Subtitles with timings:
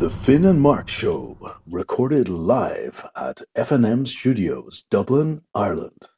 [0.00, 6.08] The Finn and Marc Show, recorded live at FNM Studios, Dublin, Ireland.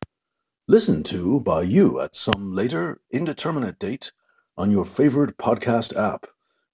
[0.69, 4.13] Listened to by you at some later, indeterminate date
[4.57, 6.27] on your favorite podcast app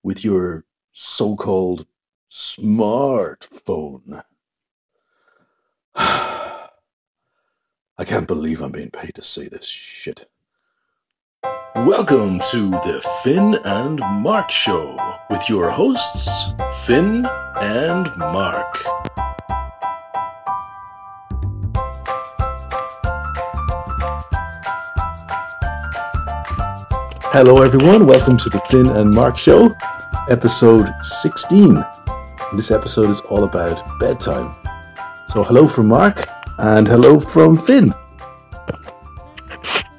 [0.03, 1.87] with your so called
[2.31, 4.23] smartphone.
[5.95, 6.69] I
[8.05, 10.29] can't believe I'm being paid to say this shit.
[11.87, 14.99] Welcome to the Finn and Marc Show
[15.31, 16.53] with your hosts,
[16.85, 17.25] Finn
[17.63, 18.67] and Marc.
[27.31, 28.07] Hello, everyone.
[28.07, 29.73] Welcome to the Finn and Marc Show,
[30.29, 31.85] episode 16.
[32.55, 34.53] This episode is all about bedtime.
[35.29, 37.95] So, hello from Marc and hello from Finn.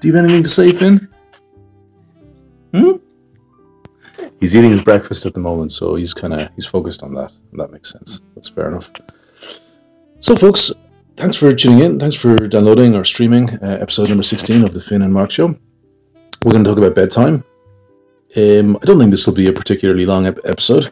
[0.01, 1.09] Do you have anything to say, Finn?
[2.73, 2.97] Hmm?
[4.39, 7.31] He's eating his breakfast at the moment, so he's kind of he's focused on that.
[7.53, 8.21] That makes sense.
[8.35, 8.91] That's fair enough.
[10.19, 10.71] So, folks,
[11.17, 11.99] thanks for tuning in.
[11.99, 15.55] Thanks for downloading or streaming uh, episode number sixteen of the Finn and Marc Show.
[16.43, 17.43] We're going to talk about bedtime.
[18.37, 20.91] Um, I don't think this will be a particularly long ep- episode,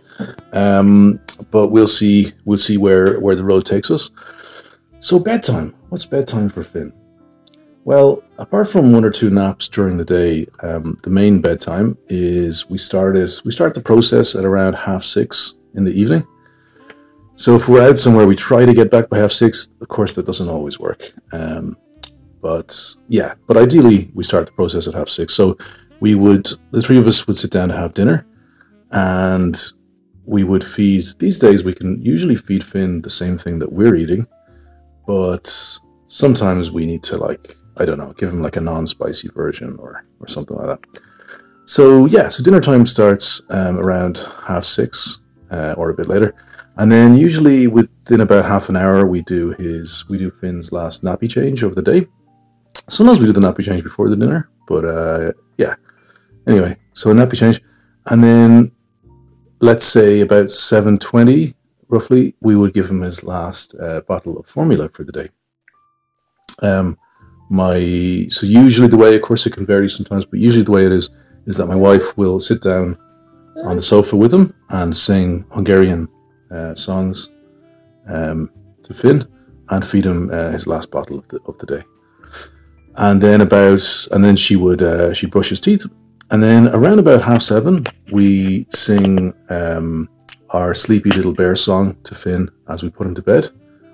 [0.54, 1.20] um,
[1.52, 2.34] but we'll see.
[2.46, 4.12] We'll see where where the road takes us.
[5.00, 5.74] So, bedtime.
[5.90, 6.92] What's bedtime for Finn?
[7.88, 12.70] Well, apart from one or two naps during the day, um, the main bedtime is
[12.70, 16.28] we started we start the process at around half six in the evening.
[17.36, 19.70] So if we're out somewhere, we try to get back by half six.
[19.80, 21.14] Of course, that doesn't always work.
[21.32, 21.78] Um,
[22.42, 25.34] but yeah, but ideally we start the process at half six.
[25.34, 25.58] So
[26.02, 28.28] we would the three of us would sit down to have dinner,
[28.92, 29.58] and
[30.26, 31.06] we would feed.
[31.20, 34.28] These days we can usually feed Finn the same thing that we're eating,
[35.08, 35.48] but
[36.08, 40.06] sometimes we need to like I don't know, give him like a non-spicy version or
[40.20, 41.02] or something like that.
[41.66, 46.34] So yeah, so dinner time starts um, around half six uh, or a bit later,
[46.78, 51.04] and then usually within about half an hour we do his we do Finn's last
[51.04, 52.08] nappy change of the day.
[52.90, 55.76] Sometimes we do the nappy change before the dinner, but uh, yeah.
[56.48, 57.62] Anyway, so a nappy change,
[58.06, 58.66] and then
[59.60, 61.54] let's say about seven twenty
[61.90, 65.30] roughly, we would give him his last uh, bottle of formula for the day.
[66.62, 66.98] Um,
[67.50, 70.86] my so usually the way of course it can vary sometimes but usually the way
[70.86, 71.10] it is
[71.46, 72.98] is that my wife will sit down
[73.64, 76.08] on the sofa with him and sing hungarian
[76.52, 77.32] uh, songs
[78.08, 78.50] um,
[78.84, 79.26] to finn
[79.70, 81.84] and feed him uh, his last bottle of the, of the day.
[82.96, 85.86] And then about and then she would uh, she brush his teeth.
[86.32, 90.10] And then around about half seven we sing um,
[90.50, 93.50] our sleepy little bear song to finn as we put him to bed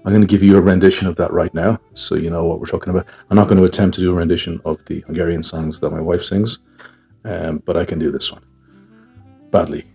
[0.05, 2.59] I'm going to give you a rendition of that right now, so you know what
[2.59, 3.07] we're talking about.
[3.29, 6.01] I'm not going to attempt to do a rendition of the Hungarian songs that my
[6.01, 6.59] wife sings,
[7.23, 8.43] um, but I can do this one
[9.49, 9.85] badly.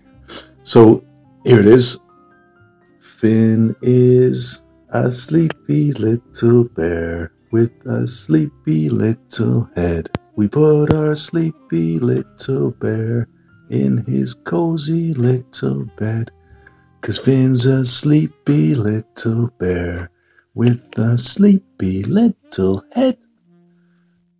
[0.62, 1.04] So
[1.44, 1.98] here it is.
[2.98, 10.08] Finn is a sleepy little bear with a sleepy little head.
[10.36, 13.28] We put our sleepy little bear
[13.70, 16.30] in his cozy little bed.
[17.00, 20.10] Cause Finn's a sleepy little bear
[20.54, 23.16] with a sleepy little head.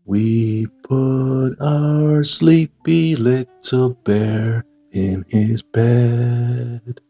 [0.04, 7.00] We put our sleepy little bear in his bed.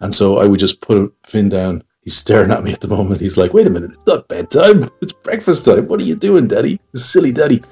[0.00, 1.82] And so I would just put Finn down.
[2.02, 3.20] He's staring at me at the moment.
[3.20, 4.88] He's like, wait a minute, it's not bedtime.
[5.02, 5.88] It's breakfast time.
[5.88, 6.80] What are you doing, daddy?
[6.94, 7.62] Silly daddy.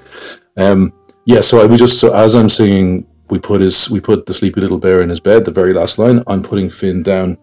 [0.57, 0.93] Um,
[1.25, 4.33] yeah, so I would just, so as I'm singing we put his we put the
[4.33, 5.45] sleepy little bear in his bed.
[5.45, 6.23] The very last line.
[6.27, 7.37] I'm putting Finn down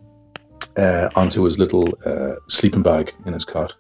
[0.77, 3.75] uh, onto his little uh, sleeping bag in his cot.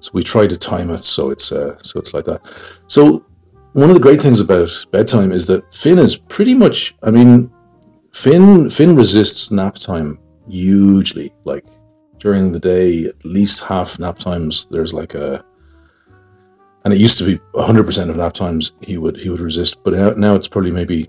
[0.00, 2.42] So we try to time it so it's uh, so it's like that.
[2.86, 3.24] So
[3.72, 6.94] one of the great things about bedtime is that Finn is pretty much.
[7.02, 7.52] I mean,
[8.12, 10.18] Finn Finn resists nap time
[10.48, 11.32] hugely.
[11.44, 11.64] Like
[12.18, 14.66] during the day, at least half nap times.
[14.66, 15.44] There's like a
[16.84, 20.18] and it used to be 100% of nap times he would he would resist but
[20.18, 21.08] now it's probably maybe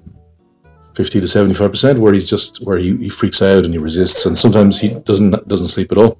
[0.95, 4.37] 50 to 75% where he's just where he, he freaks out and he resists and
[4.37, 6.19] sometimes he doesn't doesn't sleep at all.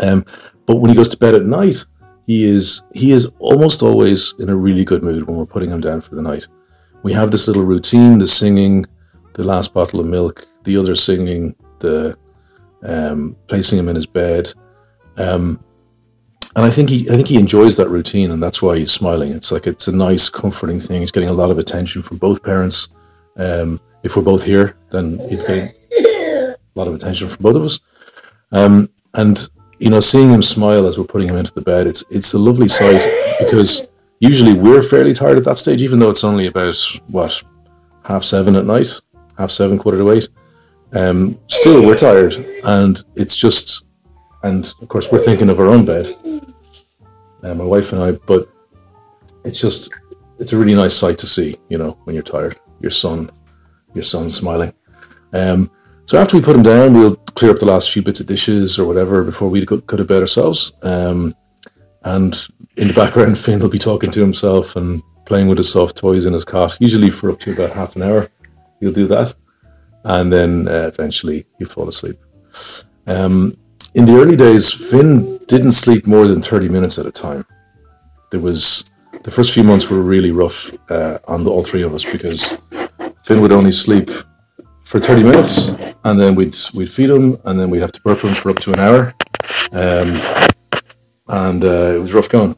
[0.00, 0.24] Um,
[0.66, 1.84] but when he goes to bed at night
[2.26, 5.80] he is he is almost always in a really good mood when we're putting him
[5.80, 6.48] down for the night.
[7.02, 8.86] We have this little routine the singing
[9.34, 12.16] the last bottle of milk the other singing the
[12.82, 14.52] um, placing him in his bed.
[15.16, 15.62] Um,
[16.56, 19.32] and I think he I think he enjoys that routine, and that's why he's smiling.
[19.32, 21.00] It's like it's a nice, comforting thing.
[21.00, 22.88] He's getting a lot of attention from both parents.
[23.36, 27.62] Um, if we're both here, then he's getting a lot of attention from both of
[27.62, 27.80] us.
[28.52, 29.48] Um, and
[29.78, 32.38] you know, seeing him smile as we're putting him into the bed, it's it's a
[32.38, 33.02] lovely sight
[33.38, 33.88] because
[34.20, 36.76] usually we're fairly tired at that stage, even though it's only about
[37.08, 37.42] what
[38.04, 39.00] half seven at night,
[39.36, 40.28] half seven, quarter to eight.
[40.92, 43.83] Um, still, we're tired, and it's just,
[44.44, 46.06] and of course, we're thinking of our own bed,
[47.42, 48.12] uh, my wife and I.
[48.12, 48.46] But
[49.42, 49.90] it's just,
[50.38, 52.60] it's a really nice sight to see, you know, when you're tired.
[52.80, 53.30] Your son,
[53.94, 54.74] your son smiling.
[55.32, 55.70] Um,
[56.04, 58.78] so after we put him down, we'll clear up the last few bits of dishes
[58.78, 60.74] or whatever before we go, go to bed ourselves.
[60.82, 61.34] Um,
[62.02, 62.36] and
[62.76, 66.26] in the background, Finn will be talking to himself and playing with his soft toys
[66.26, 68.28] in his cot, usually for up to about half an hour.
[68.80, 69.34] He'll do that.
[70.04, 72.18] And then uh, eventually he'll fall asleep.
[73.06, 73.56] Um,
[73.94, 77.46] in the early days, Finn didn't sleep more than 30 minutes at a time.
[78.30, 78.84] There was
[79.22, 82.58] the first few months were really rough uh, on the, all three of us because
[83.22, 84.10] Finn would only sleep
[84.84, 85.68] for 30 minutes
[86.04, 88.60] and then we'd we'd feed him and then we'd have to burp him for up
[88.60, 89.14] to an hour
[89.72, 90.20] um,
[91.28, 92.54] and uh, it was rough going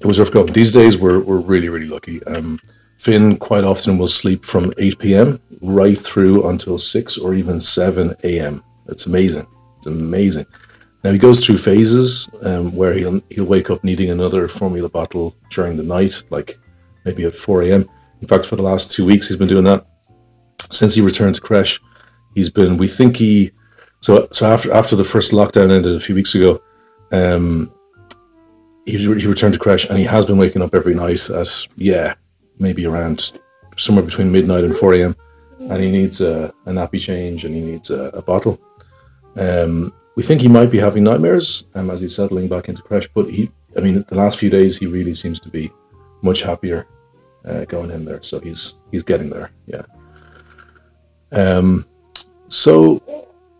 [0.00, 2.58] it was rough going these days we're, we're really really lucky um,
[2.96, 5.40] Finn quite often will sleep from 8 p.m.
[5.60, 8.64] right through until 6 or even 7 a.m.
[8.88, 9.46] It's amazing.
[9.84, 10.46] It's amazing.
[11.02, 15.36] Now he goes through phases um, where he'll he'll wake up needing another formula bottle
[15.50, 16.58] during the night, like
[17.04, 17.88] maybe at 4 a.m.
[18.22, 19.86] In fact, for the last two weeks, he's been doing that.
[20.70, 21.78] Since he returned to crash.
[22.34, 22.78] he's been.
[22.78, 23.50] We think he.
[24.00, 26.62] So so after after the first lockdown ended a few weeks ago,
[27.12, 27.70] um,
[28.86, 32.14] he he returned to crash and he has been waking up every night at yeah
[32.58, 33.32] maybe around
[33.76, 35.16] somewhere between midnight and 4 a.m.
[35.58, 38.58] And he needs a, a nappy change and he needs a, a bottle.
[39.36, 43.08] Um, we think he might be having nightmares um, as he's settling back into crash,
[43.08, 45.72] but he, I mean, the last few days he really seems to be
[46.22, 46.86] much happier
[47.44, 48.22] uh, going in there.
[48.22, 49.50] So he's he's getting there.
[49.66, 49.82] Yeah.
[51.32, 51.84] Um.
[52.48, 53.02] So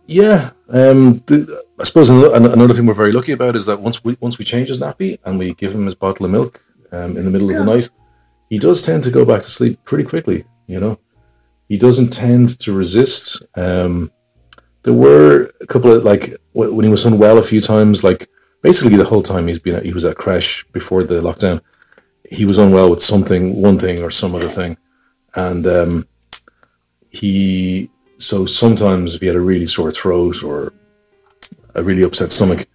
[0.07, 0.51] yeah.
[0.69, 1.23] Um.
[1.25, 4.37] The, I suppose another, another thing we're very lucky about is that once we once
[4.37, 6.61] we change his nappy and we give him his bottle of milk
[6.91, 7.89] um, in the middle of the night,
[8.49, 10.45] he does tend to go back to sleep pretty quickly.
[10.67, 10.99] You know,
[11.67, 13.43] he doesn't tend to resist.
[13.55, 14.11] Um,
[14.85, 18.29] there were a couple of like when he was unwell a few times, like
[18.61, 21.59] basically the whole time he's been at, he was at crash before the lockdown.
[22.29, 24.77] He was unwell with something, one thing or some other thing,
[25.33, 26.07] and um,
[27.09, 27.89] he
[28.19, 30.71] so sometimes if he had a really sore throat or
[31.73, 32.67] a really upset stomach,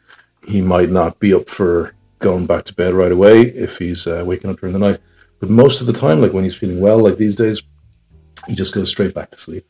[0.45, 4.25] he might not be up for going back to bed right away if he's uh,
[4.27, 4.99] waking up during the night.
[5.39, 7.63] But most of the time, like when he's feeling well, like these days,
[8.49, 9.65] he just goes straight back to sleep.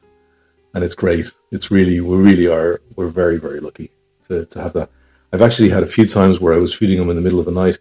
[0.75, 1.27] And it's great.
[1.51, 3.91] It's really, we really are, we're very, very lucky
[4.29, 4.91] to, to have that.
[5.33, 7.47] I've actually had a few times where I was feeding him in the middle of
[7.47, 7.79] the night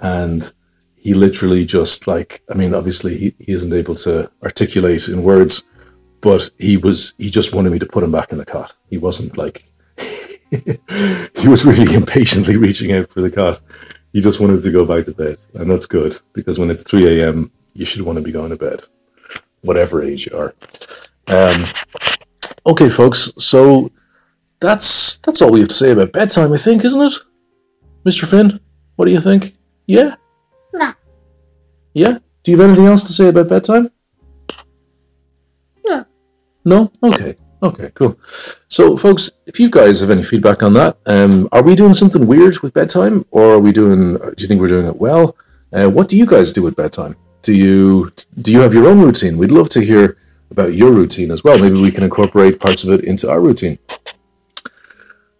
[0.00, 0.52] and
[0.96, 5.64] he literally just like, I mean, obviously he, he isn't able to articulate in words,
[6.20, 8.74] but he was, he just wanted me to put him back in the cot.
[8.88, 9.64] He wasn't like,
[10.50, 13.60] he was really impatiently reaching out for the cot
[14.12, 17.20] he just wanted to go back to bed, and that's good because when it's three
[17.20, 18.82] a.m., you should want to be going to bed,
[19.62, 20.54] whatever age you are.
[21.28, 21.64] Um,
[22.66, 23.32] okay, folks.
[23.38, 23.90] So
[24.60, 27.12] that's that's all we have to say about bedtime, I think, isn't it,
[28.04, 28.60] Mister Finn?
[28.96, 29.56] What do you think?
[29.86, 30.16] Yeah.
[30.72, 30.92] No.
[31.94, 32.18] Yeah.
[32.42, 33.90] Do you have anything else to say about bedtime?
[35.84, 36.06] No.
[36.64, 36.92] No.
[37.02, 37.36] Okay.
[37.62, 38.18] Okay, cool.
[38.66, 42.26] So, folks, if you guys have any feedback on that, um, are we doing something
[42.26, 44.14] weird with bedtime, or are we doing?
[44.14, 45.36] Do you think we're doing it well?
[45.72, 47.14] Uh, what do you guys do with bedtime?
[47.42, 49.38] Do you do you have your own routine?
[49.38, 50.16] We'd love to hear
[50.52, 51.58] about your routine as well.
[51.58, 53.78] Maybe we can incorporate parts of it into our routine.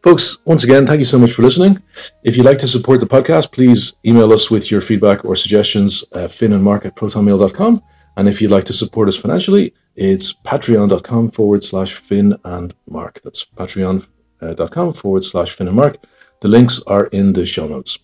[0.02, 1.80] Folks, once again, thank you so much for listening.
[2.24, 6.02] If you'd like to support the podcast, please email us with your feedback or suggestions,
[6.12, 7.82] uh, finn and marc at protonmail.com.
[8.16, 13.20] And if you'd like to support us financially, it's patreon.com forward slash Finn and Marc.
[13.22, 15.96] That's patreon.com forward slash Finn and Marc.
[16.40, 17.98] The links are in the show notes.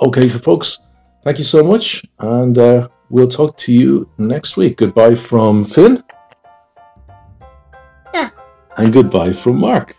[0.00, 0.78] Okay, folks,
[1.24, 2.02] thank you so much.
[2.18, 4.78] And uh, we'll talk to you next week.
[4.78, 6.02] Goodbye from Finn.
[8.76, 9.96] And goodbye from Marc.